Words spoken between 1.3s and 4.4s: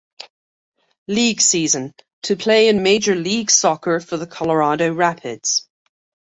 season to play in Major League Soccer for the